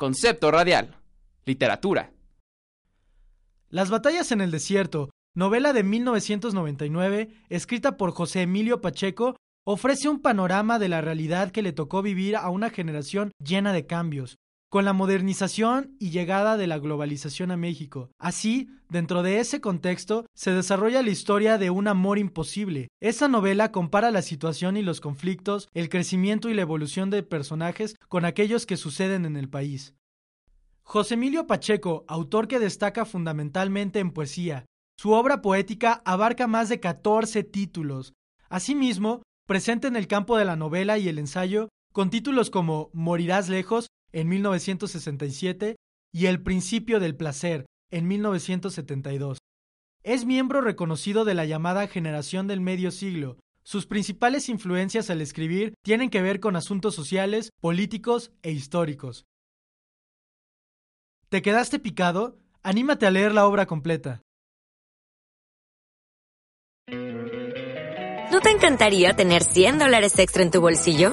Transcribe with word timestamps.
Concepto 0.00 0.50
radial. 0.50 0.96
Literatura. 1.44 2.14
Las 3.68 3.90
batallas 3.90 4.32
en 4.32 4.40
el 4.40 4.50
desierto, 4.50 5.10
novela 5.36 5.74
de 5.74 5.82
1999, 5.82 7.28
escrita 7.50 7.98
por 7.98 8.12
José 8.12 8.40
Emilio 8.40 8.80
Pacheco, 8.80 9.36
ofrece 9.66 10.08
un 10.08 10.22
panorama 10.22 10.78
de 10.78 10.88
la 10.88 11.02
realidad 11.02 11.50
que 11.50 11.60
le 11.60 11.74
tocó 11.74 12.00
vivir 12.00 12.36
a 12.36 12.48
una 12.48 12.70
generación 12.70 13.32
llena 13.44 13.74
de 13.74 13.84
cambios, 13.84 14.38
con 14.70 14.84
la 14.84 14.92
modernización 14.92 15.96
y 15.98 16.10
llegada 16.10 16.56
de 16.56 16.68
la 16.68 16.78
globalización 16.78 17.50
a 17.50 17.56
México. 17.56 18.08
Así, 18.20 18.70
dentro 18.88 19.24
de 19.24 19.40
ese 19.40 19.60
contexto, 19.60 20.26
se 20.32 20.52
desarrolla 20.52 21.02
la 21.02 21.10
historia 21.10 21.58
de 21.58 21.70
un 21.70 21.88
amor 21.88 22.18
imposible. 22.18 22.86
Esta 23.00 23.26
novela 23.26 23.72
compara 23.72 24.12
la 24.12 24.22
situación 24.22 24.76
y 24.76 24.82
los 24.82 25.00
conflictos, 25.00 25.68
el 25.74 25.88
crecimiento 25.88 26.48
y 26.48 26.54
la 26.54 26.62
evolución 26.62 27.10
de 27.10 27.24
personajes 27.24 27.96
con 28.08 28.24
aquellos 28.24 28.64
que 28.64 28.76
suceden 28.76 29.24
en 29.24 29.36
el 29.36 29.48
país. 29.48 29.94
José 30.82 31.14
Emilio 31.14 31.48
Pacheco, 31.48 32.04
autor 32.06 32.46
que 32.46 32.60
destaca 32.60 33.04
fundamentalmente 33.04 33.98
en 33.98 34.12
poesía, 34.12 34.66
su 34.96 35.10
obra 35.10 35.42
poética 35.42 36.00
abarca 36.04 36.46
más 36.46 36.68
de 36.68 36.78
14 36.78 37.42
títulos. 37.42 38.12
Asimismo, 38.48 39.22
presente 39.48 39.88
en 39.88 39.96
el 39.96 40.06
campo 40.06 40.36
de 40.36 40.44
la 40.44 40.54
novela 40.54 40.96
y 40.96 41.08
el 41.08 41.18
ensayo, 41.18 41.68
con 41.92 42.10
títulos 42.10 42.50
como 42.50 42.90
Morirás 42.92 43.48
lejos 43.48 43.88
en 44.12 44.28
1967 44.28 45.76
y 46.12 46.26
El 46.26 46.42
principio 46.42 47.00
del 47.00 47.16
placer 47.16 47.66
en 47.90 48.08
1972. 48.08 49.38
Es 50.02 50.24
miembro 50.24 50.60
reconocido 50.60 51.24
de 51.24 51.34
la 51.34 51.44
llamada 51.44 51.86
generación 51.86 52.46
del 52.46 52.60
medio 52.60 52.90
siglo. 52.90 53.38
Sus 53.62 53.86
principales 53.86 54.48
influencias 54.48 55.10
al 55.10 55.20
escribir 55.20 55.74
tienen 55.82 56.10
que 56.10 56.22
ver 56.22 56.40
con 56.40 56.56
asuntos 56.56 56.94
sociales, 56.94 57.50
políticos 57.60 58.32
e 58.42 58.50
históricos. 58.50 59.26
¿Te 61.28 61.42
quedaste 61.42 61.78
picado? 61.78 62.38
Anímate 62.62 63.06
a 63.06 63.10
leer 63.10 63.32
la 63.32 63.46
obra 63.46 63.66
completa. 63.66 64.22
¿No 68.32 68.40
te 68.40 68.50
encantaría 68.50 69.14
tener 69.14 69.42
100 69.42 69.78
dólares 69.78 70.18
extra 70.18 70.42
en 70.42 70.50
tu 70.50 70.60
bolsillo? 70.60 71.12